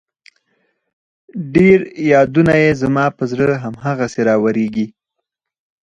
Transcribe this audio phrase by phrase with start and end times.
[1.55, 1.79] ډېر
[2.11, 4.85] يادونه يې زما په زړه هم هغسې راوريږي